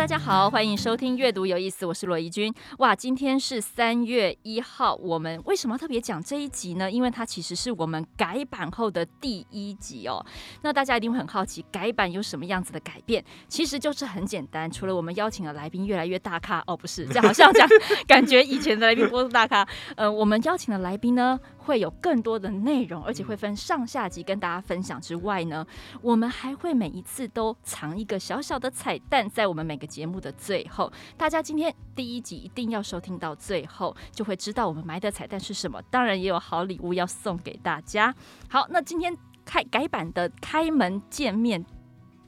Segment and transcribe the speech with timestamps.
[0.00, 2.50] 大家好，欢迎收听阅读有意思，我是罗怡君。
[2.78, 6.90] 哇，今天是三月一号，我们为什么特别讲这一集呢？
[6.90, 10.24] 因为它其实是我们改版后的第一集哦。
[10.62, 13.22] 那大家一定会很好奇，改版有什么样子的改变？
[13.46, 17.68] 其实就是很简单，除了我们邀请的来宾越来越大咖哦，不是，这好像讲
[18.08, 19.68] 感觉以前的来宾不是大咖。
[19.96, 25.66] 呃，我们邀请的来宾呢，会有更多的内容，而且会分上下集跟大家分享之外呢，
[26.00, 29.90] 我们还会每一次都藏一个小小的彩蛋在我们每个。
[29.90, 35.82] 节目的最后，大家今天第一集一定要收听到最后，就会知道我们埋的彩蛋是什么。
[35.90, 38.14] 当然也有好礼物要送给大家。
[38.48, 39.12] 好，那今天
[39.44, 41.66] 开改版的开门见面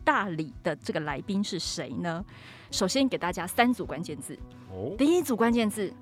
[0.03, 2.24] 大礼的这个来宾是谁呢？
[2.73, 4.37] 首先给大家三组关键字。
[4.73, 5.95] 哦，第一组关键字，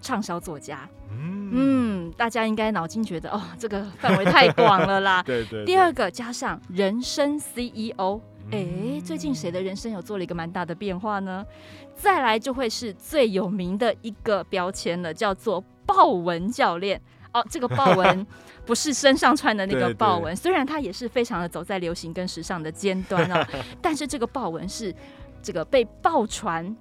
[0.00, 0.88] 畅销作家。
[1.10, 5.22] 嗯，嗯，大家应该脑筋觉得哦，这个范围太广了啦。
[5.26, 5.64] 对，对对。
[5.64, 8.20] 第二个加上人生 CEO。
[8.52, 11.46] 哎，最近谁的人生有做了一个蛮大的变化呢？
[11.94, 17.00] 再来就会是最有名的一个标签了，叫做豹纹教练。
[17.32, 18.26] 哦，这个豹纹
[18.66, 23.46] 不是身上穿的那个 豹纹，虽然它也是非常的走在流行跟时尚的尖端哦，
[23.80, 24.92] 但是这个豹纹是
[25.40, 26.76] 这个被爆传，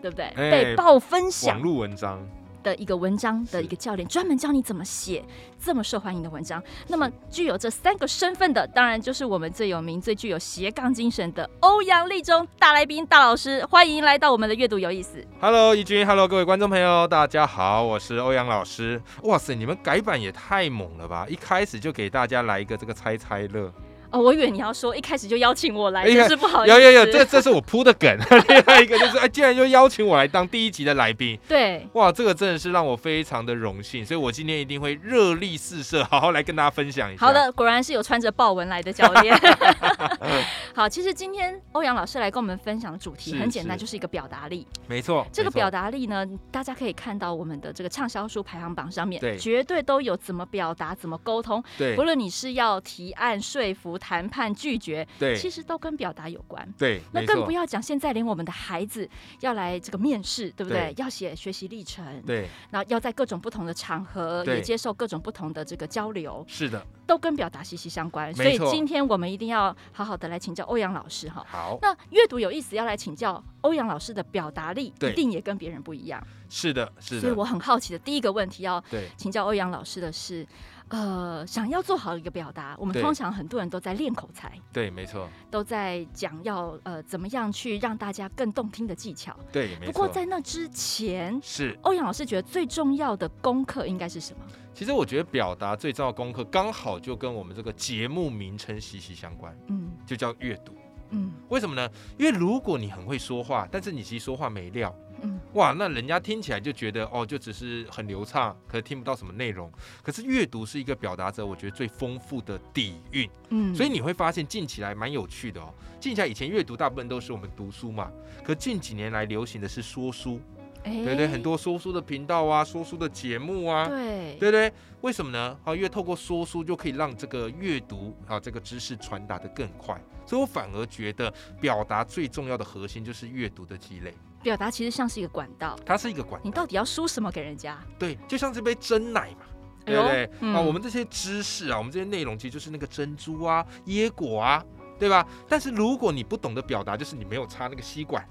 [0.00, 0.32] 对不对？
[0.34, 2.20] 被爆分享网络文章。
[2.62, 5.24] 的一个文章的一个教练，专门教你怎么写
[5.62, 6.62] 这么受欢迎的文章。
[6.88, 13.64] 那么具有这三个身份的，当然就是我们最有名、最具有斜杠精神的欧阳立中大来宾、大老师。
[13.66, 15.24] 欢迎来到我们的阅读有意思。
[15.40, 19.00] Hello，怡君，Hello，各位观众朋友，大家好，我是欧阳老师。
[19.22, 21.26] 哇塞，你们改版也太猛了吧！
[21.28, 23.72] 一开始就给大家来一个这个猜猜乐。
[24.12, 26.74] 哦，我以为你要说一开始就邀请我来，真是不好意思。
[26.74, 28.16] 有有有，这这是我铺的梗。
[28.48, 31.38] 另外一个就是，哎，竟然就邀请我来当第一集的来宾。
[31.48, 37.26] 对，哇，这个真的是让我非常的荣幸，所以我今天一定会热力四射，好好来跟大家分享一下。
[37.26, 39.34] 好的，果然是有穿着豹纹来的教练。
[40.74, 44.66] 好，其实今天欧阳老师来跟我们分享的主题很简单，就是一个表达力。
[44.86, 51.62] 没错，这个表达力呢，大家可以看到我们的这个畅销书排行榜上面，对，绝对都有怎么表达、怎么沟通。
[51.78, 54.82] 对，不论你是要提案、说服、谈判、拒。
[54.82, 56.68] 绝对，其实都跟表达有关。
[56.76, 59.08] 对，那更不要讲，现在连我们的孩子
[59.38, 60.92] 要来这个面试，对不对？
[60.92, 68.34] 对，要写学习历程，对，然后要在各种不同的场合也接受各种不同的这个交流，是的，都跟表达息息相关。
[68.34, 71.46] 所以今天我们一定要好好的来请教欧阳老师哈。
[71.48, 76.20] 好，那阅读有意思，要来请教欧阳老师的表达力，一定也跟别人不一样。
[76.48, 77.20] 是的，是的。
[77.20, 78.82] 所以我很好奇的第一个问题要
[79.16, 80.44] 请教欧阳老师的是。
[80.92, 89.92] 呃，想要做好一个表达，我们通常很多人都在练口才，对，没错，都在讲要呃怎么样去让大家更动听的技巧，对，没错。
[89.92, 91.74] 不过在那之前，是。
[91.80, 94.44] 欧阳老师觉得最重要的功课应该是什么？
[94.74, 100.74] 其实我觉得表达最重要的功课刚好就跟我们这个节目名称息息相关，嗯，就叫阅读，
[101.12, 101.88] 嗯，为什么呢？
[102.18, 104.94] 因为如果你很会说话，但是你其实说话没料。
[105.24, 109.70] 嗯，哇，那人家听起来就觉得哦，就只是很流畅，可是听不到什么内容。
[110.02, 113.30] 可是阅读是一个表达者，我觉得最丰富的底蕴。
[113.50, 115.72] 嗯，所以你会发现近起来蛮有趣的哦。
[116.00, 118.10] 近起来以前阅读大部分都是我们读书嘛，
[118.42, 120.40] 可近几年来流行的是说书。
[120.84, 125.56] 欸、对对，很多说书的频道啊，说书的节目啊，对对对，为什么呢？
[125.62, 129.96] 啊，因为透过说书就可以让这个阅读啊，这个知识传达的更快。
[130.26, 134.14] 所以我反而觉得表达最重要的核心就是阅读的积累。
[134.42, 136.44] 表达其实像是一个管道，它是一个管道。
[136.44, 137.78] 你到底要输什么给人家？
[137.98, 139.46] 对，就像这杯真奶嘛，
[139.84, 140.30] 对不对？
[140.40, 144.64] 嗯、啊，我们这些知识啊，我们这些内容其实就是那个珍珠啊、椰果啊，
[144.98, 145.26] 对吧？
[145.48, 148.26] 但是如果你不懂得表达，就是你没有插那个吸管，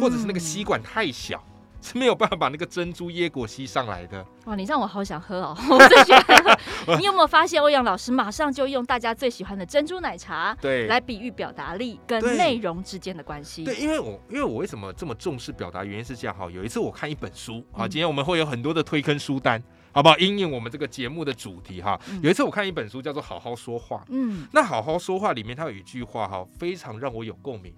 [0.00, 1.44] 或者是那个吸管太小。
[1.48, 1.55] 嗯
[1.86, 4.26] 是没有办法把那个珍珠椰果吸上来的。
[4.46, 5.56] 哇，你让我好想喝哦！
[5.70, 6.96] 我最喜欢喝。
[6.96, 13.62] 你有没有发现欧阳老师马上就用大家最喜欢的珍珠奶茶，对，来比喻表达力跟内容之间的关系？
[13.62, 15.84] 对，因为我因为我为什么这么重视表达？
[15.84, 16.50] 原因是这样哈。
[16.50, 19.62] 有一次我看一本书啊，今天我们会有很多的推坑书单，
[19.92, 20.18] 好不好？
[20.18, 21.96] 因应我们这个节目的主题哈。
[22.20, 27.72] 有一次我看一本书叫做《好好说话》，嗯，那《好好说话》里面它有一句话哈，非常让我有共鸣。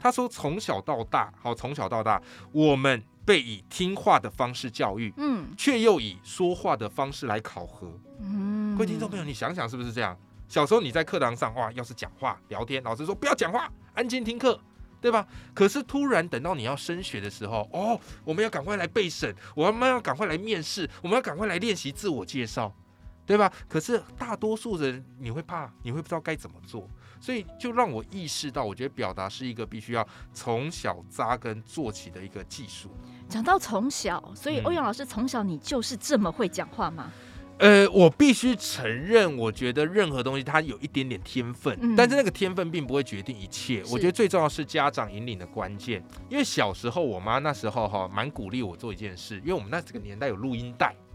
[0.00, 2.22] 他说：“从小到大，好，从小到大，
[2.52, 7.86] 我们。”被以听话的方式教育，嗯，却又以说话的方式来考核，
[8.20, 10.18] 嗯，各位听众朋友，你想想是不是这样？
[10.48, 14.58] 小时候你在课堂上，哇，要是讲话聊天，老师说不要讲话，安静听课，
[14.98, 15.28] 对吧？
[15.52, 22.74] 可是突然等到你要升学的时候，哦，我们要赶快来备审，我们要赶快来面试，我们要赶快来练习自我介绍。
[23.26, 23.52] 对吧？
[23.68, 26.88] 可是大多数人你会怕，你会不知道该怎么做，
[27.20, 32.90] 所以就让我意识到，我觉得表达是一个必须要从小扎根做起的一个技术。
[33.28, 37.10] 讲到从小，所以欧阳老师从小你就是这么会讲话吗？
[37.58, 43.82] 呃，我必须承认，我觉得任何东西它有一点点天分，嗯、但是那个天分并不会决定一切。
[43.90, 46.00] 我觉得最重要是家长引领的关键。
[46.28, 51.07] 因为小时候我妈那时候哈蛮鼓励我做一件事，因为我们那这个年代有录音带啊，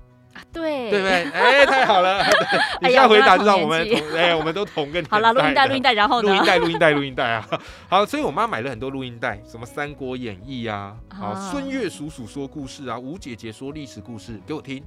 [0.51, 1.29] 对对不对？
[1.31, 2.23] 哎，太好了，
[2.81, 5.03] 你这样回答就让我们同哎，哎，我们都同个。
[5.09, 6.29] 好了，录音带，录音带，然后呢？
[6.29, 7.47] 录音带，录音带，录音带啊！
[7.89, 14.83] 好，所以我妈买了很多录音带，什么《三国演义》啊，好，孙悦叔叔说故事啊，吴姐姐说历史故事给我听。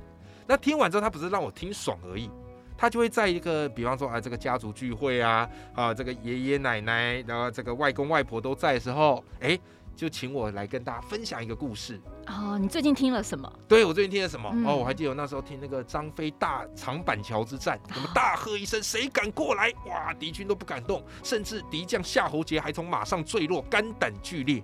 [0.47, 2.31] 那听完之后，她不是让我听爽而已，
[2.79, 9.59] 他就会在一个，比方说啊，这个家族聚会啊，啊，这个爷爷奶奶，然后这个外公外婆都在的时候，哎，
[9.97, 12.01] 就请我来跟大家分享一个故事。
[12.27, 13.51] 哦，你最近听了什么？
[13.67, 14.51] 对，我最近听了什么？
[14.53, 19.73] 嗯、哦，我还记得我那时候听那个张飞大长板桥之战， 什么大喝一声，谁敢过来？
[19.87, 24.63] 哇，敌军都不敢动，甚至敌将夏侯杰还从马上坠落，肝胆俱裂。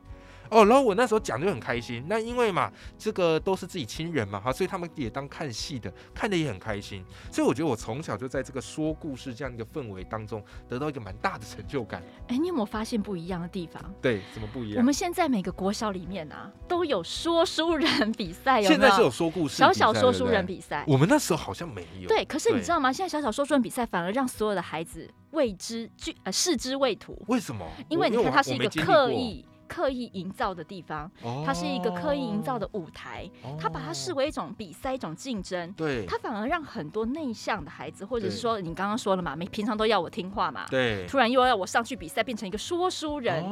[0.53, 12.03] 哦，然后我那时候讲就很开心，那因为嘛，这个都是自己亲人嘛，哈，所以他们也当看戏的，看的也很开心，所以我觉得我从小就在这个说故事这样一个氛围当中，得到一个蛮大的成就感。
[12.29, 13.83] 哎，你有没有发现不一样的地方？
[14.03, 14.79] 对，怎么不一样？
[14.79, 18.81] 我们现在每个国小里面啊，都有说书人比赛，有没有？
[18.81, 22.09] 现在是有说故事小小说书人比赛，我们那时候好像没有。
[22.09, 22.93] 对，可是你知道吗？
[22.93, 27.19] 现在小小说书人比赛反而让所有的孩子未知具呃视之未图。
[27.29, 27.67] 为什么？
[27.89, 29.47] 因为你看，它是一个刻意。
[29.69, 31.11] 刻意营造的地方，
[31.45, 35.73] 它是一个刻意营造的舞台，它把它视为一种比赛，一种竞争。
[35.73, 43.43] 对，它反而让很多内向的孩子，或者是说你刚刚说了嘛，没平常都要我听话嘛，对，突然又要我上去比赛，变成一个说书人。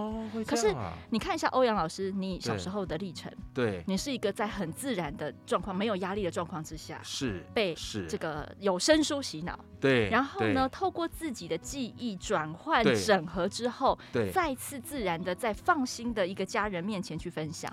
[0.47, 0.75] 可是
[1.11, 8.07] 你看一下欧阳老师，你小时候的历程，对，你是一个在很自然的状况、没有压力的状况之下，是被是。
[8.07, 16.10] 这个有声书洗脑，对，然后呢，透过自己的记忆转换整合之后，对，再次自然的在放心。
[16.13, 17.73] 的一个家人面前去分享，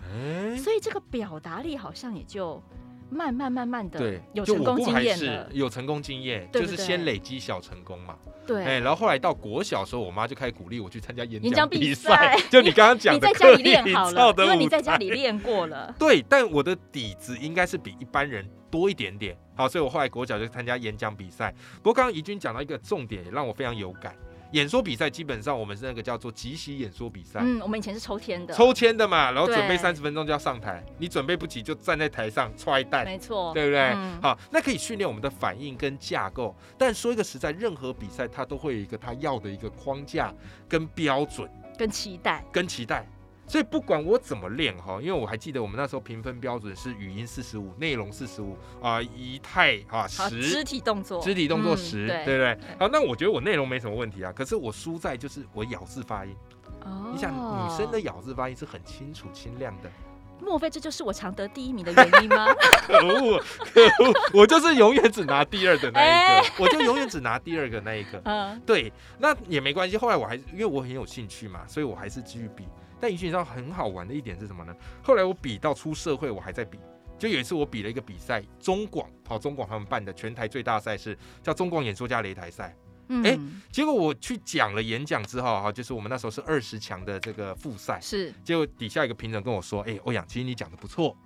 [0.58, 2.62] 所以这个表达力好像也就
[3.10, 8.18] 慢慢慢慢的对有成功经验了，有成功经验，就是先累积小成功嘛。
[8.46, 12.38] 对，哎然后后来到国小的时候，我妈就开始鼓励我去参加演讲比赛。
[12.50, 15.94] 就你刚刚讲的，你在家里练好了，因为你在家里练过了。
[16.00, 19.38] 对，但我的底子应该是比一般人多一点点。
[19.54, 21.54] 好，所以我后来国小就参加演讲比赛。
[21.78, 24.16] 不过刚刚怡君讲到一个重点，也让我非常有感。
[24.52, 27.40] 演说比赛基本上我们是那个叫做即席演说比赛。
[27.42, 28.54] 嗯，我们以前是抽签的。
[28.54, 33.04] 抽签的嘛，然后准备三十分钟就要上台，你准备不及就站在台上踹蛋。
[33.06, 33.80] 没错，对不对？
[33.80, 36.56] 嗯、好，那可以训练我们的反应跟架构。
[36.78, 40.34] 但说一个实在，任何比赛它都会有一个它要的一个框架
[40.68, 43.08] 跟标准，跟期待，跟期待。
[43.48, 52.58] 所以不管我怎么练哈，因为我还记得我们那时候评分标准是语音四十五，内容四十五啊，仪态啊十，肢体动作，肢体动作十，嗯、对，不对？
[52.78, 56.36] 好，那我觉得我内容没什么问题啊，可是我输在就是我咬字发音。
[56.84, 59.90] 哦，你想女生的咬字发音是很清楚清亮的，
[60.42, 62.46] 莫非这就是我常得第一名的原因吗？
[62.86, 63.42] 可恶，
[63.74, 68.22] 可恶，我就是永远只拿第二的那一个，欸、 我就永远只拿第二个那一个。
[68.26, 69.96] 嗯，对，那也没关系。
[69.98, 72.66] 后来我还是因为我很有兴趣嘛，所以我还是继续比。
[73.00, 74.76] 但你知道很好玩的一点是什么呢？
[75.04, 76.80] 后来我比到出社会，我还在比。
[77.20, 82.76] 就有一次我比了一个比赛，中广跑中广他们办的全台最大赛事，叫中广演说家擂台赛。
[83.10, 83.40] 嗯，哎，
[83.72, 88.00] 结果我去讲了演讲之后，哈，就是我们那时候是二十强的这个复赛。
[88.02, 88.32] 是。
[88.44, 91.18] 结果底下一个评审跟我说：“哎，欧阳，其实你讲的不错，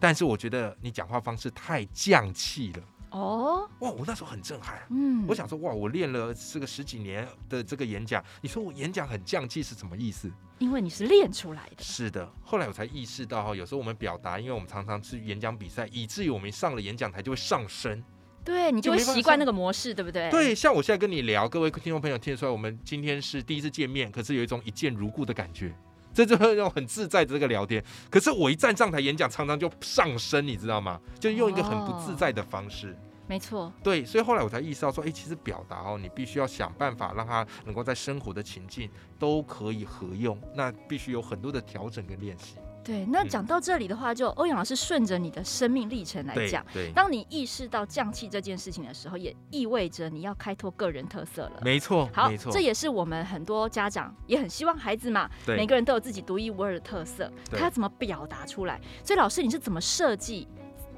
[0.00, 3.90] 但是我觉得你讲话方式太降气了。”哦，哇！
[3.90, 10.30] 我那时候很震撼，嗯，我想说，哇，我练了这个十几年的这个演讲，你说我演讲很降气是什么意思？
[10.58, 11.82] 因为你是练出来的。
[11.82, 18.02] 是的，后来我才意识到哈，有时候我们表达，因为我们常常去演讲比赛，以至于我们上了演讲台就会上升，
[18.44, 20.30] 对，你就会习惯那个模式，对不对？
[20.30, 25.74] 对，像我现在跟你聊，各位听众朋友听得出来，我们今天是第一次见面，可是有一种一见如故的感觉。
[26.16, 30.98] 这就是那种很自在的这个聊天，可是我一站上台演讲，常常就上身，你知道吗？
[31.20, 32.92] 就用一个很不自在的方式。
[32.92, 32.96] 哦、
[33.26, 42.54] 没错，对，所以后来我才意识到说，哎，其实表达哦，你必须要想办法让它能够在生活的情境都可以合用，那必须有很多的调整跟练习。
[42.86, 51.60] 对，那讲到这里的话，就欧阳老师顺着你的生命历程来讲，对，当你意识到降气这件事情的时候，也意味着你要开拓个人特色了。
[51.62, 58.80] 没错，好，没错，这也是我们很多家长也很希望孩子嘛，对，每个人都有自己独一无二的特色，他要怎么表达出来？
[59.02, 60.46] 所以老师，你是怎么设计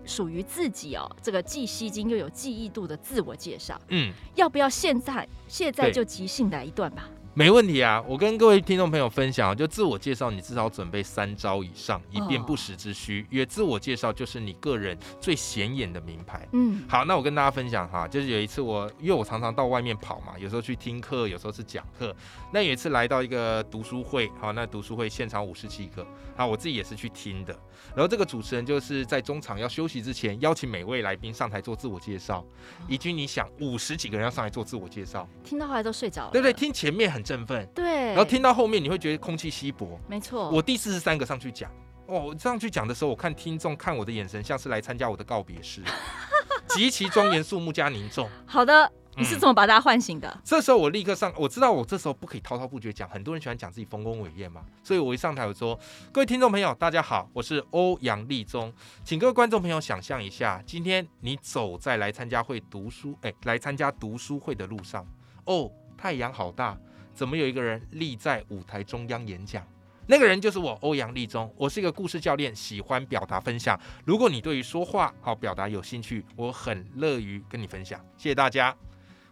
[0.04, 3.80] 属于自己哦，这个既吸睛又有记忆度的自我介绍？
[3.88, 7.08] 嗯，要不要现在现在就即兴来一段吧？
[7.38, 13.24] 没问题啊，我跟各位听众朋友分享，就自我介绍，你至少准备三招以上，以便不时之需。
[13.30, 16.48] 因为自我介绍就是你个人最显眼的名牌。
[16.52, 22.12] 嗯，好，那我跟大家分享哈，就是有一次我，因为我常常到外面跑嘛，有时候去听课，有时候是讲课。
[22.52, 26.04] 那有一次来到一个读书会，好，那读书会现场五十几个，
[26.36, 27.56] 好，我自己也是去听的。
[27.94, 32.44] 然后这个主持人就是在中场要休息之前，邀请每位来宾上台做自我介绍。
[32.88, 36.52] 怡君，你想五十几个人要上来做自我介绍，听到后来都睡着了，对不对？
[36.52, 40.48] 听前面很振奋，对，然后听到后面你会觉得空气稀薄，没错。
[40.48, 41.70] 我第四十三个上去讲，
[42.06, 45.82] 哦，我上去讲的时候，我看听众看我的眼神像是来参加我的告别式，
[46.68, 48.26] 极其庄严肃穆加凝重。
[48.46, 48.90] 好的。
[49.16, 50.28] 你是怎么把大家唤醒的？
[50.28, 55.76] 嗯，这时候我立刻上，我知道我这时候不可以滔滔不绝讲，很多人喜欢讲自己丰功伟业嘛，所以我一上台我说
[56.14, 65.04] ：“各位听众朋友，大家好，我是欧阳立中，请各位观众朋友想象一下，今天你走在来参加会读书，哎，来参加读书会的路上，
[65.46, 66.78] 哦，太阳好大，
[67.18, 69.60] 怎么有一个人立在舞台中央演讲？
[70.06, 73.76] 那个人就是我欧阳立中，我是一个故事教练，喜欢表达分享。
[74.04, 77.98] 如果你对于说话好表达有兴趣，我很乐于跟你分享。
[78.16, 78.72] 谢谢大家。”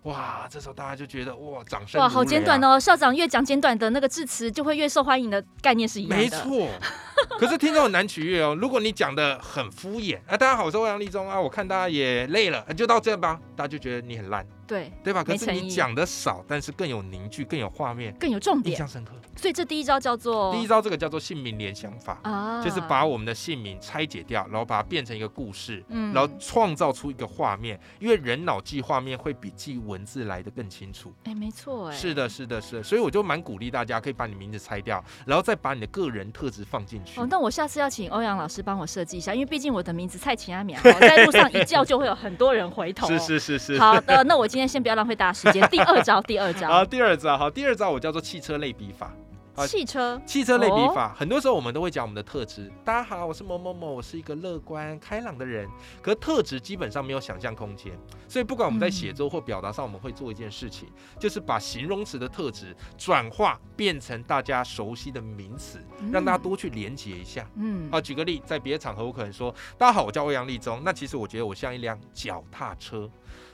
[0.02, 2.78] 哇，这时候大家就觉得哇，掌声、啊、哇，好简短哦！
[2.78, 6.16] 校长越讲简短的那个致辞，就会越受欢迎的概念是一样的。
[6.16, 6.68] 没错，
[7.38, 8.56] 可是听众很难取悦哦。
[8.60, 14.44] 如果你讲的很敷衍，啊，大家好，我是欧阳立中啊，我看大家也累了，就到这吧，大家就觉得你很烂。
[14.66, 15.22] 对对吧？
[15.22, 19.12] 可是你讲的少，但是更有凝聚，更有画面，更有重点，印象深刻。
[19.36, 27.78] 所以这第一招叫做第一招，这个叫做姓名联想法啊，就是把我们的姓名拆解掉，然后把它变成一个故事，嗯，然后创造出一个画面。
[27.98, 31.12] 因为人脑记画面会比记文字来的更清楚。
[31.24, 32.82] 哎，没错，哎，是的，是的，是的。
[32.82, 37.20] 所以我就蛮鼓励大家可以把你名字拆掉，然后再把你的个人特质放进去。
[37.20, 43.06] 哦，那我下次要请欧阳老师帮我设计一下，因为毕竟我的名字蔡琴阿苗，在路上一叫就会有很多人回头。
[43.18, 43.78] 是是是是。
[43.78, 45.32] 好的，那我今天先不要浪费大家。
[45.34, 49.12] 时间 第二招，第二招好，第二招好，第二招我叫做汽车类比法。
[49.66, 52.72] 汽车，汽车类比法，很多时候我们都会讲我们的特质。
[52.82, 55.68] 大家好，我是某某某，我是一个乐观开朗的人。
[56.00, 57.92] 可特质基本上没有想象空间，
[58.28, 65.78] 所以不管我们在写作或表达上，我们会做一件事情，就是把形容词的特质转化变成大家熟悉的名词，
[66.10, 67.46] 让大家多去连接一下。
[67.56, 70.80] 嗯，好，举个例，在别的场合我可能说，大家好，我叫欧阳立中。
[70.82, 73.10] 那其实我觉得我像一辆脚踏车。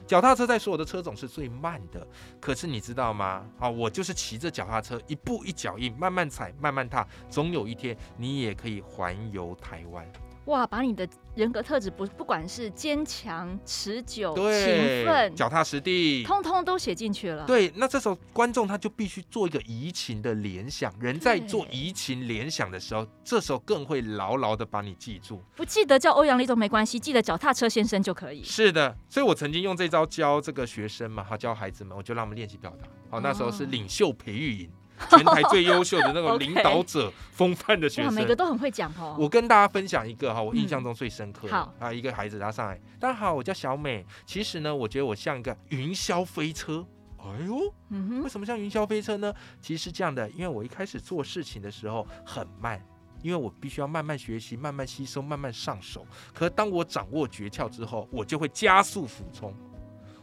[0.07, 2.07] 脚踏车在所有的车种是最慢的，
[2.41, 3.47] 可是你知道吗？
[3.59, 10.07] 啊，我就是骑着脚踏车，一步一脚印，慢慢踩，慢慢踏，总有一天你也可以环游台湾。
[10.47, 17.47] 哇，把你的人格特质不不管是坚强、持久、勤奋、脚踏实地，通通都写进去了。
[17.47, 20.93] 对，那这时候观众他就必须做一个移情的联想。
[20.99, 25.41] 人在做移情联想的时候，这时候更会牢牢的把你记住。
[25.55, 28.43] 不记得叫欧阳立中没关系，记得脚踏车先生就可以。
[28.43, 32.89] 是的，所以我曾经用这招教这个学生嘛，哈，教孩子们，我就让他们练习表达。
[33.09, 34.71] 好，那时候是领袖培育营。
[35.11, 39.17] 全台最优秀的那种 领导者风范的学生，每个都很会讲哦。
[39.19, 41.53] 我跟大家分享一个哈，我印象中最深刻的。
[41.53, 44.07] 好啊，一个孩子他上来，大家好，我叫小美。
[44.25, 46.87] 其实呢，我觉得我像一个云霄飞车。
[47.19, 49.33] 哎呦，嗯，为什么像云霄飞车呢？
[49.61, 52.85] 其实是这样的，因为我一开始做事情的时候很慢，
[53.23, 56.05] 因为我必须要慢慢学习、慢慢吸收、慢慢上手。
[56.35, 59.55] 可当我掌握诀窍之后，我就会加速俯冲。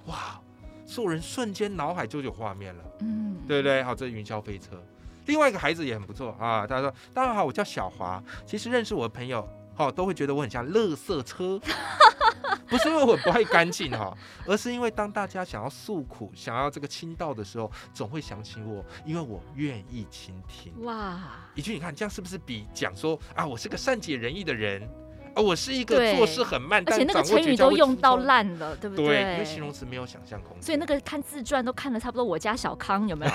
[0.08, 0.42] 哇！
[0.90, 3.84] 所有人瞬间脑海就有画面了，嗯，对不对？
[3.84, 4.84] 好，这是云霄飞车。
[5.28, 8.22] 另外一个孩子也很不错啊，他说：“大家好，我叫小华。
[8.44, 11.62] 其实认识我的朋友，哦，都会觉得我很像垃圾车，
[12.68, 14.18] 不是因为我不爱干净哈，
[14.48, 20.74] 而是因为当大家想要诉苦、想要这个倾倒的时候，总会想起我，因为我愿意倾听。
[20.84, 21.20] 哇，
[21.54, 24.90] 一句，你看这样是不是比讲说啊，我是个善解人意的人？”
[25.36, 29.06] 哦，我是一个做事很慢，而且那个成语都用到烂了，对不对？
[29.06, 30.62] 对，因为形容词没有想象空间。
[30.62, 33.32] 所以那个看自传都看了差不多，我家小康有没有？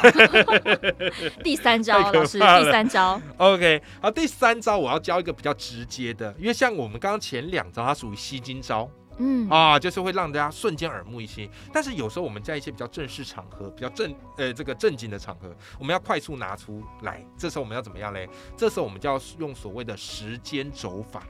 [1.43, 3.21] 第三招，老师，第三招。
[3.39, 11.49] OK，好，第三招我要教一个比较直接的，因为像我们刚刚前两招，它属于吸睛招，嗯啊，就是会让大家瞬间耳目一新。
[11.73, 17.25] 但是有时候我们在一些比较正式场合、比较正呃这个正经的场合，我们要快速拿出来。
[17.39, 18.29] 这时候我们要怎么样嘞？
[18.57, 21.23] 这时候我们就要用所谓的时间轴法。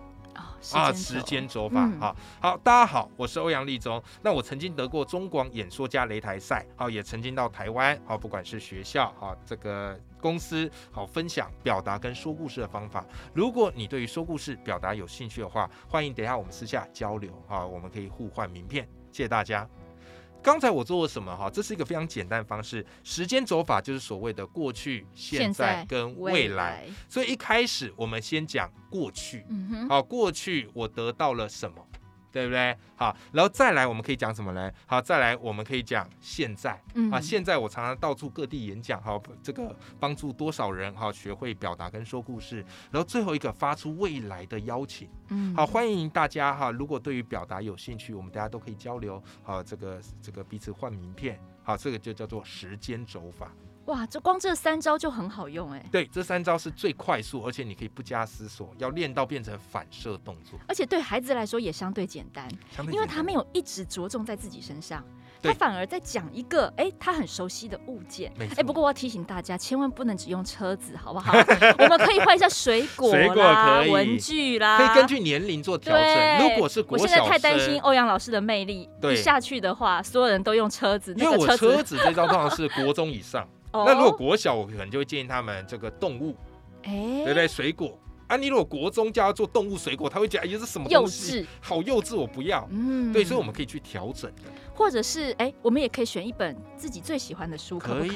[0.73, 4.03] 啊，时间走法，好好，大家好，我是欧阳立中。
[4.23, 13.05] 那我曾经得过中广演说家擂台赛，好，也曾经到台湾，好，不管是学校，好，这个公司，好，分享表达跟说故事的方法。
[13.33, 18.89] 如果你对于说故事表达有兴趣的话，欢迎等一下我们私下交流，好，我们可以互换名片。
[19.13, 19.69] 谢谢大家。
[20.45, 21.49] 刚才我做了什么哈？
[21.49, 22.85] 这是一个非常简单的方式。
[23.03, 26.35] 时间走法就是所谓的过去、现在跟未来。
[26.35, 26.85] 未来。
[27.09, 29.47] 所以一开始我们先讲过去。
[29.89, 31.77] 好，过去我得到了什么？
[32.35, 32.77] 对不对？
[32.97, 34.69] 好，然后再来我们可以讲什么呢？
[34.87, 42.57] 好，再来我们可以讲现在，嗯，啊，现在我常常到处各地演讲，好，这个帮助多少人哈学会表达跟说故事。
[42.91, 53.53] 然后最后一个发出未来的邀请，嗯，好，欢迎大家哈，如果对于表达有兴趣，我们大家都可以交流，好，这个这个彼此换名片，好，这个就叫做时间轴法。
[53.87, 55.85] 哇，这光这三招就很好用哎！
[55.93, 60.59] 对，这三招是最快速，而且你可以不加思索，要练到变成反射动作。
[60.67, 65.05] 而且对孩子来说也相对简单，简单，因为他没有一直着重在自己身上，
[65.43, 68.33] 他反而在讲一个哎他很熟悉的物件。
[68.57, 71.35] 哎，不过我要提醒大家，千万不能只用车子，好不好？
[71.79, 76.39] 我们可以换一下水果啦、水果可以文具啦，可以根据年龄做调整。
[76.39, 83.47] 如果是我现在太担心欧阳老师的魅力一下去的话，所有人都用车子，因为我车子这招通常是国中以上。
[83.87, 86.37] 那如果国小，我可能就会建议他们这个动物，
[86.85, 86.93] 哎，
[87.25, 87.49] 对不对？
[87.49, 91.39] 水果啊，你如果国中叫他做动物水果，他会讲哎呀，这什么东西？
[91.39, 92.67] 幼稚，好幼稚，我不要。
[92.71, 94.43] 嗯，对，所以我们可以去调整的，
[94.75, 98.11] 或者是哎，我们也可以选一本自己最喜欢的书，可不可以？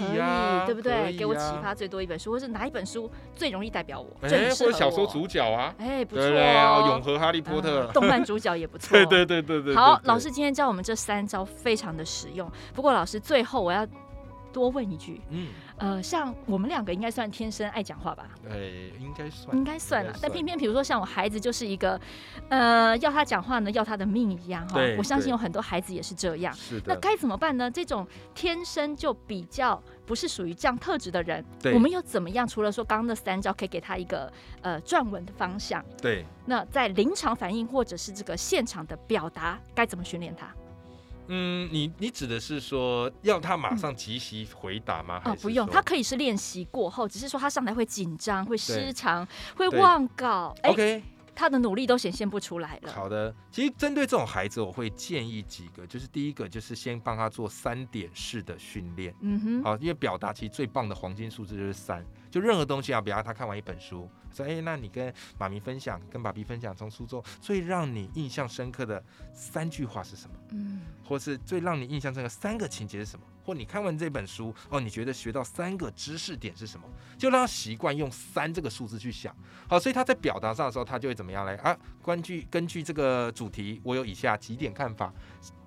[0.64, 1.14] 对不对？
[1.14, 4.08] 给我启发最多一本书，或是哪一本书最容易代表我？
[4.22, 8.92] 哎，或者小说主角啊，哎，不错，永和哈利波特，动漫主角也不错。
[8.96, 9.74] 对对对对对。
[9.74, 12.50] 好，老师今天教我们这三招非常的实用。
[12.74, 13.86] 不过老师最后我要
[14.58, 15.48] 多问一句，嗯。
[15.78, 18.28] 呃，像我们两个应该算天生爱讲话吧？
[18.50, 18.56] 哎，
[18.98, 20.12] 应该算，应该算了。
[20.20, 22.00] 但偏偏比如说像我孩子就是一个，
[22.48, 24.80] 呃，要他讲话呢，要他的命一样哈。
[24.98, 26.52] 我相信有很多孩子也是这样。
[26.54, 26.86] 是的。
[26.88, 27.70] 那该怎么办呢？
[27.70, 32.44] 这种天生就比较不是属于这样特质的人，我们又怎么样？
[32.44, 35.84] 除了说刚刚那三招，可以给他一个呃撰文的方向。
[36.02, 36.24] 对。
[36.44, 40.52] 那在临场反应或者是这个现场的表达，该怎么训练他？
[41.28, 45.20] 嗯，你你指的是说要他马上即席回答吗？
[45.24, 50.54] 哦，不用，他可以是练习过后，只是说他上台会紧张、会失常、会忘稿。
[50.64, 51.02] OK，
[51.34, 52.92] 他的努力都显现不出来了。
[52.92, 59.14] 好的，其实针对这种孩子，我会建议几个，就是第一个就是先帮他做三点式的训练。
[59.20, 64.08] 嗯哼，好，因为表达其实最棒的黄金数字就是三，就任何东西啊，比方他看完一本书。
[64.32, 70.36] 说哎，那你跟妈咪分享，跟爸比分享，从书中最让你印象深刻的三句话是什么？
[70.50, 73.24] 嗯，或是最让你印象深刻三个情节是什么？
[73.44, 76.86] 或你看完这本书哦，你觉得学到三个知识点是什么？
[77.16, 79.34] 就让他习惯用三这个数字去想。
[79.66, 81.54] 好，所以他在表达上的时候，他就会怎么样嘞？
[81.56, 85.10] 啊，根据根据这个主题，我有以下几点看法：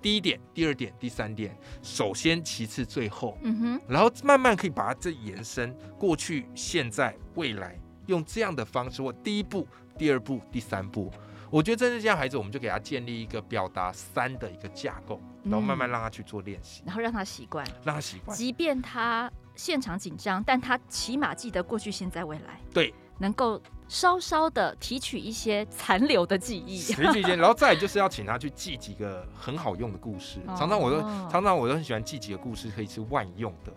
[0.00, 3.36] 第一点、第二点、第三点，首先、其次、最后。
[3.42, 7.76] 嗯哼，然后慢慢可以把它这延伸过去、现在、未来。
[8.12, 9.66] 用这样的方式，或第一步、
[9.98, 11.10] 第二步、第三步，
[11.50, 18.36] 我觉得真是这样孩子，我们就给他建立一个表达三的一个架构，然后慢慢让他去做练习，然后让他习惯，让他习惯。
[18.36, 26.78] 即便他现场紧张，但他起码记得过去、现在、未来，对，能够稍稍的提取一些残留的记忆。
[26.78, 30.38] 提取一些，然后再就是要请他去记几个很好用的故事。
[30.56, 33.72] 常常我都常常我都很喜欢记几个故事，可以是万用的。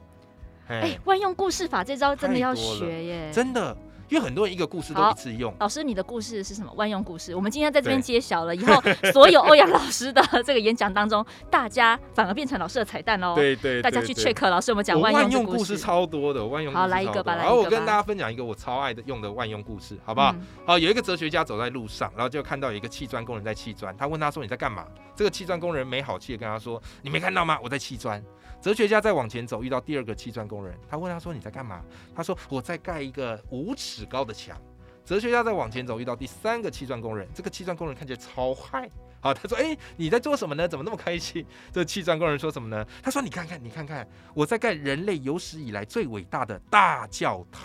[0.67, 3.75] 哎，万用故事法这招真的要学耶，真的。
[4.09, 5.53] 因为很多人一个故事都一次用。
[5.59, 6.71] 老师，你的故事是什么？
[6.75, 7.35] 万用故事。
[7.35, 13.33] 我们今天在这边揭晓了，以后所有欧阳老师的这个演讲当中，大家反而变成老师的彩蛋哦。
[13.35, 15.77] 对对，大家去 check 老师有没有讲万用故事？
[15.77, 16.81] 超多的万用故事。
[16.81, 17.47] 好，来一个吧，来一个吧。
[17.47, 20.35] 然后我跟大家分享一个我超爱的用的万用故事，好不好？
[20.65, 27.57] 好，有一个哲学家走在路上，然后就看到有一个砌砖工人在砌砖，他问他说：“你在干嘛？”这个砌砖工人没好气的跟他说：“你没看到吗？
[27.63, 28.23] 我在砌砖。”
[28.61, 31.81] 哲学家再往前走，遇到第二个砌砖工人，他问他说：“你在干嘛？”
[32.15, 34.59] 他说：“我在盖一个五尺高的墙。”
[35.05, 37.27] 哲学家再往前走，遇到第三个砌砖工人。
[37.31, 38.89] 这个砌砖工人看起来超嗨，
[39.21, 40.67] 好，他说：“哎，你在做什么呢？
[40.67, 42.83] 怎么那么开心？”这砌砖工人说什么呢？
[43.03, 47.61] 他说：“你看看，你看看，我在盖人类有史以来最伟大的大教堂。”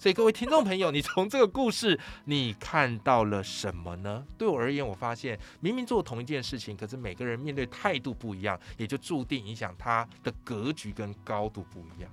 [0.00, 4.24] 所以各位听众朋友，你从这个故事你看到了什么呢？
[4.38, 12.10] 对我而言，我发现明明做同一件事情，可是每个人面对态度不一样，也就注定影响他的格局跟高度不一样。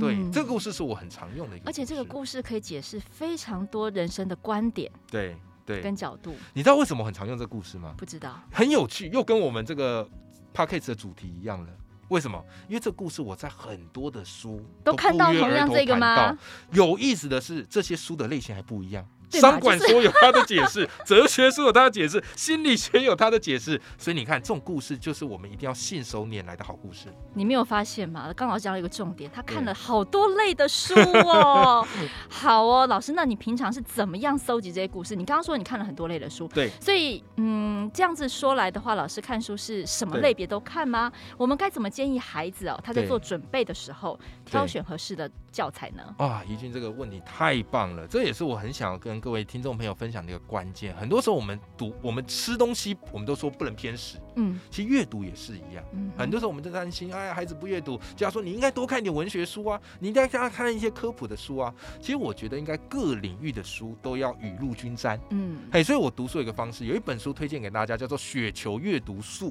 [0.00, 6.34] 对，这个故事是我很常用的一个，而且这个故事可以解释非常多人生的观点，对对，跟角度。
[6.54, 7.94] 你知道为什么很常用这个故事吗？
[7.98, 10.08] 不知道，很有趣，又跟我们这个
[10.52, 11.72] p a c k a g e 的主题一样了。
[12.08, 12.40] 为什么？
[12.68, 16.38] 因为这个故事我在很多的书都看到同样这个吗？
[16.70, 19.04] 有意思的是，这些书的类型还不一样。
[19.30, 27.08] 商管说有他的解释， 哲学书有他的解释，心理学有他的解释，所以你看，这种故事就是我们一定要信手拈来的好故事。
[27.34, 28.32] 你没有发现吗？
[28.34, 31.86] 刚老师讲了一个重点，他看了好多类的书哦。
[32.28, 35.16] 好哦，老师，那你平常是怎么样搜集这些故事？
[35.16, 41.10] 你刚刚说你看了很多类的书，对，所以嗯，这样子说来的话，老师看书是什么类别都看吗？
[41.36, 42.78] 我们该怎么建议孩子哦？
[42.82, 46.14] 他在做准备的时候挑选合适的教材呢？
[46.18, 50.94] 啊，怡君这个问题太棒了，这也是我很想要跟各位听众朋友分享的一个关键。
[50.96, 54.18] 很多时候我们读、我们吃东西，我们都说不能偏食。
[54.34, 55.82] 嗯，其实阅读也是一样。
[55.94, 61.74] 嗯，很多时候我们都担心，哎呀，孩子不阅读，就要说你应该多看一点文学书啊，你应该给他看一些科普的书啊。
[62.02, 65.18] 其实我觉得应该各领域的书都要雨露均沾。
[65.30, 69.48] 嗯，嘿，所以我读书有一个方式，有一本书推荐给大家，叫做《雪球阅读术》。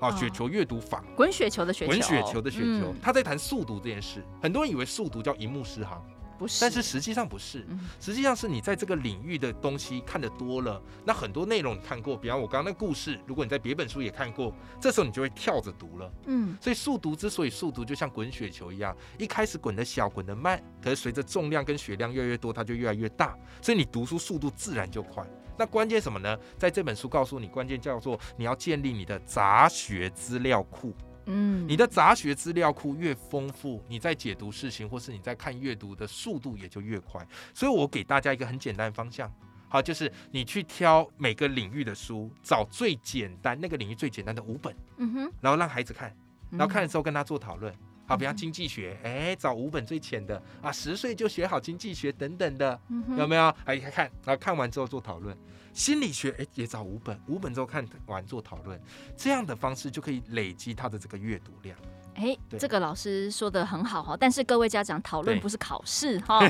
[0.00, 4.24] 啊，雪球阅读法，滚雪球的雪球，滚雪球的雪球，他在谈速读这件事。
[4.40, 6.00] 很多人以为速读叫一目十行，
[6.38, 7.66] 不是，但是实际上不是，
[7.98, 16.12] 实际上是你在这个领域的东西看得多了，那很多内容你看过，比方我刚刚那故事，如果你在别本书也看过，这时候你就会跳着读了。
[16.26, 25.26] 嗯，所以速读之所以速读，就像滚雪球一样，一开始滚得小，滚得慢，可是随着重量跟血量越来越多，它就越来越大，所以你读书速度自然就快。
[25.58, 26.38] 那关键什么呢？
[26.56, 30.94] 在这本书告诉你，关键叫做你要建立你的杂学资料库。
[31.26, 37.26] 嗯，你的杂学资料库越丰富，你在解读事情或是你在看阅读的速度也就越快。
[37.52, 39.30] 所以我给大家一个很简单的方向，
[39.68, 46.16] 好，就是你去挑每个领域的书，找最简单那个领域最简单的五本，嗯哼，然后让孩子看，
[46.50, 47.74] 然后看的时候跟他做讨论。
[48.08, 52.80] 好，比方经济学，哎、欸，找五本最浅的啊，十岁就学好经济学等等的，
[53.18, 53.54] 有没有？
[53.66, 55.36] 哎，看，然后看完之后做讨论。
[55.74, 58.80] 心理学，哎、欸，也找五本，五本之后看完做讨论，
[59.14, 61.78] 这样的方式就可以累积他的这个阅读量。
[62.18, 66.40] 哎，这个老师说的很好哈，但是各位家长讨论不是考试哈，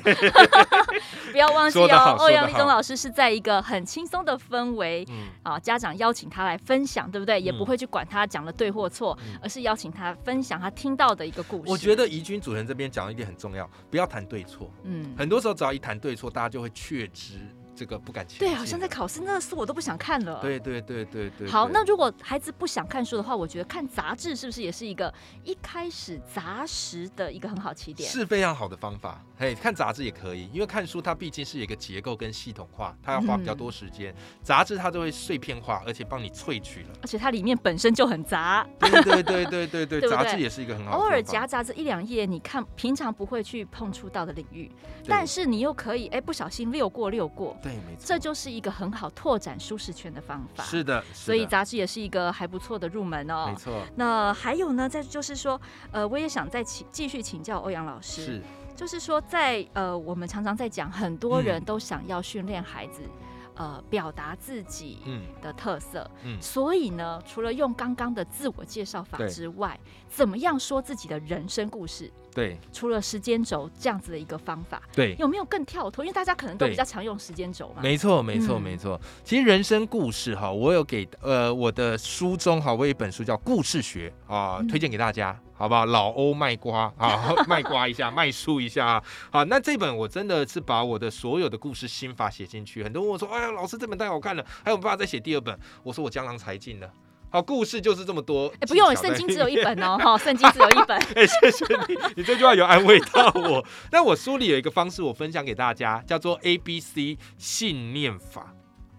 [1.30, 2.16] 不要忘记哦。
[2.18, 5.06] 欧阳立中老师是在一个很轻松的氛围，
[5.42, 7.38] 啊，家长邀请他来分享，对不对？
[7.38, 11.70] 也不会去管他讲的对或错，而是邀请他分享他听到的一个故事。
[11.70, 14.72] 我觉得怡君主持人这边讲的一点很重要，不要谈对错。
[14.84, 17.34] 嗯，很多时候只要一谈对错，大家就会确知。
[17.78, 18.38] 这个不敢听。
[18.40, 20.40] 对，好像在考试，那书我都不想看了。
[20.42, 21.48] 对对对对对。
[21.48, 25.12] 好，那如果孩子不想看书的话，我觉得看杂志是不是也是一个
[25.44, 28.10] 一开始杂食的一个很好起点？
[28.10, 29.22] 是非常好的方法。
[29.38, 34.12] 嘿，看杂志也可以，因为看书它毕竟是一个结构跟系统化，它要花比较多时间。
[34.12, 36.88] 嗯、杂志它就会碎片化，而且帮你萃取了。
[37.02, 38.66] 而且它里面本身就很杂。
[38.80, 40.96] 对对对对对对，对，对 杂志也是一个很好的。
[40.96, 44.68] 偶尔夹杂着一两页，你看平常不会去碰触到的领域，
[45.06, 47.56] 但是你又可以哎不小心溜过溜过。
[47.70, 48.04] 对，没错。
[48.04, 48.48] 这就是。
[48.48, 50.64] 一个很好拓展舒适圈的方法。
[50.64, 53.48] 是的，所以杂志也是一个还不错的入门哦。
[53.48, 53.84] 没错。
[53.94, 55.60] 那还有呢，再就是说，
[55.92, 58.42] 呃，我也想再请继续请教欧阳老师，是，
[58.74, 63.02] 就是说在，在呃，我们常常在讲，很多人都想要训练孩子。
[63.04, 63.27] 嗯
[63.58, 64.98] 呃，表达自己
[65.42, 72.08] 的特色，嗯，嗯，所以呢，除了用刚刚的自我介绍法之外，怎么样说自己的人生故事？
[72.32, 76.04] 对，除了时间轴这样子的一个方法，对，有没有更跳脱？
[76.04, 77.82] 因为大家可能都比较常用时间轴嘛。
[77.82, 79.00] 没错，没错，没错。
[79.24, 85.36] 其实人生故事哈，我有给呃我的书中哈，我有一本书叫《故事学》啊，推荐给大家。
[85.42, 85.84] 嗯好不好？
[85.84, 89.02] 老欧卖瓜啊，卖瓜一下，卖书一下。
[89.30, 92.84] 好，那这本我真的是把我的所有的故事心法写进去。
[92.84, 96.88] 很多人问我说：“哎呀，老师这本太好看了，还有办法再写第二本？”我说：“我江郎才尽了。”
[97.30, 98.46] 好，故事就是这么多。
[98.54, 99.98] 哎、欸，不用，圣经只有一本哦。
[99.98, 100.96] 哈，圣经只有一本。
[100.96, 103.62] 哎、欸，谢谢你，你这句话有安慰到我。
[103.90, 108.54] 那我书里有一个方式，我分享给大家，叫做 A B C 信念法。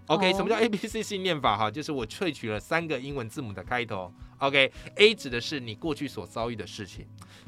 [0.08, 1.58] OK，什么叫 A B C 信念法？
[1.58, 4.14] 哈，就是我萃取了三个英文字母的开头。
[4.40, 7.06] OK，A 指的是你过去所遭遇的事情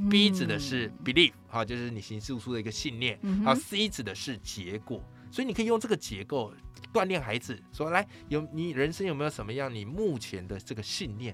[0.10, 5.04] ，B 指的是 belief，好，就是你形塑出的一个信念，好，C 指的是结果。
[5.32, 6.54] 所以你可以用这个结构
[6.94, 11.34] 锻炼孩子，说来有你人生有没有什么样你目前的这个信念？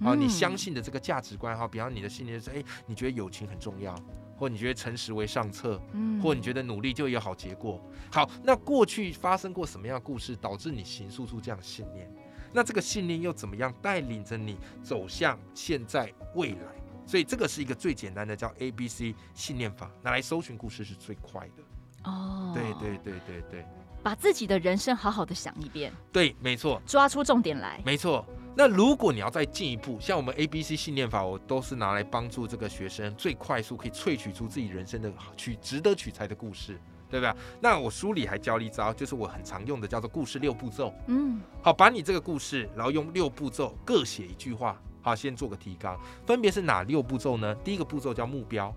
[0.00, 3.94] 好，你相信的这个价值观，哈，比方你的信念是，哎，你觉得友情很重要。
[4.36, 7.80] 或你觉得诚实为上策，嗯，或你觉得努力就有好结果。
[8.10, 12.12] 好，那过去发生过什么样的故事，导致你形塑出这样的信念？
[12.54, 16.58] 那这个信念又怎么样带领着你走向现在未来？
[17.04, 21.62] 所以这个是一个最简单的叫 A B C 信念法，拿来搜寻故事是最快的。
[22.04, 23.66] 哦，对对对对对，
[24.02, 25.92] 把自己的人生好好的想一遍。
[26.12, 27.82] 对，没错，抓出重点来。
[27.84, 28.24] 没错。
[28.56, 36.80] 那如果你要再进一步，像我们 A B C 信念法，我都是拿来帮助这个学生最快速可以萃取出自己人生的取值得取材的故事，
[37.14, 37.32] 对不对？
[37.60, 40.92] 那我书里还教了一招，就是我很常用的，叫做故事六步骤。
[41.06, 45.96] 嗯，好，把你这个故事，然后用六步骤各写一句话，好，先做个提纲，
[46.26, 47.54] 分别是哪六步骤呢？
[47.62, 48.74] 第一个步骤叫目标。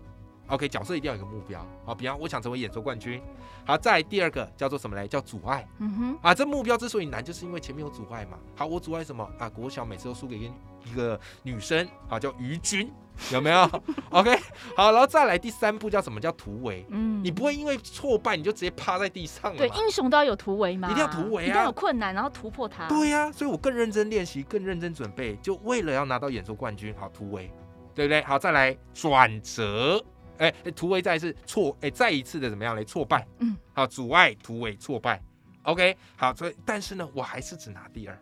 [0.47, 3.21] OK，角色一定要有个目标啊，比方我想成为演说冠军。
[3.65, 5.05] 好，再来第二个叫做什么嘞？
[5.07, 5.67] 叫阻碍。
[5.79, 8.37] 嗯哼，啊，这目标之所以难，就是因为前面有阻碍嘛。
[8.55, 9.49] 好，我阻碍什么啊？
[9.49, 10.53] 国小每次都输给一个
[10.85, 12.89] 一个女生，好，叫于君，
[13.33, 13.69] 有没有
[14.09, 14.39] ？OK，
[14.77, 16.17] 好，然后再来第三步叫什么？
[16.17, 16.85] 叫突围。
[16.91, 19.57] 嗯，你不会因为挫败你就直接趴在地上了。
[19.57, 22.87] 对，英雄都要有突围嘛，一定要突围啊，一定要有困难，然后突破它。
[22.87, 26.95] 对呀、啊，所以我更认真练习，更认真准备，就为了要拿到演说冠军。
[26.97, 27.51] 好，突围，
[27.93, 28.21] 对不对？
[28.23, 30.01] 好，再来转折。
[30.37, 32.83] 哎，突围再一次挫，哎，再一次的怎么样嘞？
[32.83, 35.21] 挫败，嗯，好，阻碍突围挫败
[35.63, 38.17] ，OK，好，所以但是呢，我还是只拿第二。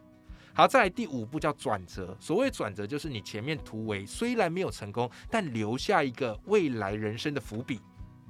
[0.54, 2.16] 好，再来第五步叫转折。
[2.18, 7.82] 所谓转折，就是你前面突围虽然没有成功，但留下一个未来人生的伏笔。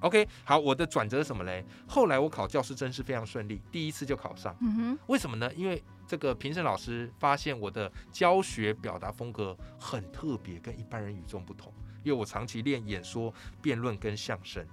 [0.01, 1.63] OK，好，我的转折是什么嘞？
[1.87, 4.55] 后来我考教师证是非常顺利，第一次就考上。
[4.59, 5.51] 嗯哼，为什么呢？
[5.53, 11.71] 因为这个评审老师发现我的教学表达风格很特别，跟一般人与众不同。
[12.05, 14.65] 因为我长期练演说、辩论跟相声。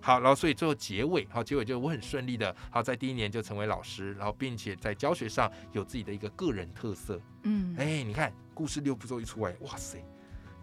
[0.00, 10.04] 好，然后所以最后结尾，好，结尾就我很顺利的，好，在第一年就成为老师，然后并且在教学上有自己的一个个人特色，嗯，哎，你看故事六步骤一出来，哇塞，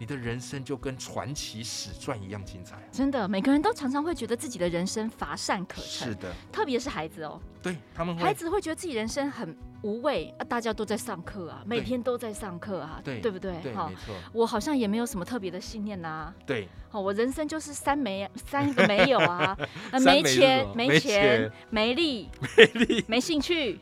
[0.00, 9.54] 你的人生就跟传奇史传一样精彩，真的，每个人都常常会觉得自己的人生乏善可陈，是的，特别是孩子哦，对他们，孩子会觉得自己人生很。
[9.82, 10.44] 无味啊！
[10.44, 13.50] 大家都在上课啊，每天都在上课啊，对，对不对？
[13.62, 14.14] 对，没错。
[14.30, 16.30] 我好像也没有什么特别的信念呐。
[16.44, 19.56] 对，好，我人生就是三没，三个没有啊，
[20.04, 23.80] 没钱，没钱，没力， 没力，没兴趣。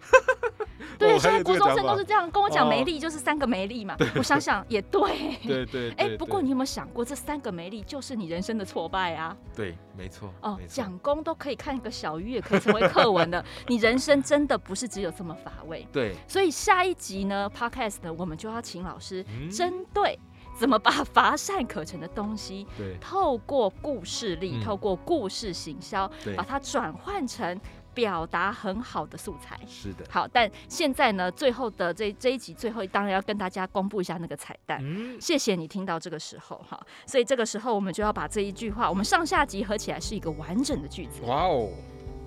[1.19, 3.97] 对，现在国中生都是这样跟我讲，没力就是三个没力嘛。
[4.17, 5.37] 我想想也对。
[5.47, 5.91] 对对。
[5.93, 9.37] 哎，不过你有没有想过，这三个没力就是你人生的挫败啊？
[9.55, 10.33] 对，没错。
[10.43, 13.45] 哦，讲公都可以看一个小鱼，也可以成为课文的。
[13.69, 15.87] 你人生真的不是只有这么乏味。
[15.93, 20.19] 对，所以下一集呢，Podcast 呢，我们就要请老师针对
[20.59, 27.59] 怎么把乏善可陈的东西，对，透过故事力，嗯、透过故事行销，对把它转换成
[27.99, 29.59] 表达很好的素材。
[29.67, 34.79] 是的，好，但现在呢，最后的这这一集，最后当然要跟大家公布一下那个彩蛋。
[34.81, 41.23] 嗯，谢谢你听到这个时候哈，所以这个时候我们就要把这一句话，我们上下集合起来是一个完整的句子。
[41.25, 41.69] 哇哦！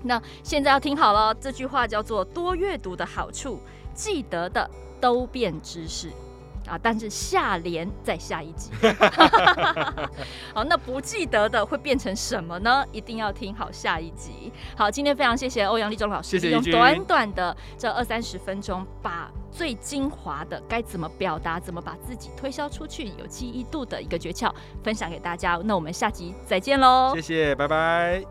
[0.04, 3.58] 那现在要听好了，这句话叫做多阅读的好处，
[3.94, 4.68] 记得的
[5.00, 6.10] 都变知识
[6.72, 6.78] 啊！
[6.82, 8.70] 但是下联在下一集。
[10.54, 12.82] 好，那不记得的会变成什么呢？
[12.92, 14.50] 一定要听好下一集。
[14.74, 24.50] 好，今天非常谢谢欧阳立中老师，用短短的这二三十分钟，把最精华的该怎么表达、怎么把自己推销出去、有记忆度的一个诀窍
[24.82, 25.60] 分享给大家。
[25.62, 27.12] 那我们下集再见喽！
[27.14, 28.24] 谢谢，拜拜。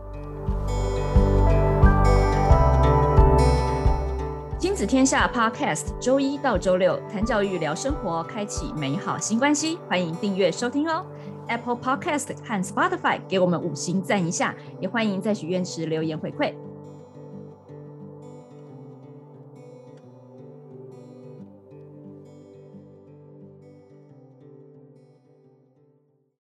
[4.81, 9.77] 子天下 Podcast，周一到周六谈教育、聊生活，开启美好新关系。
[9.87, 11.05] 欢迎订阅收听哦
[11.49, 16.55] ！Apple Podcast 和 Spotify 给我们五星赞一下，也欢迎在许愿池留言回馈。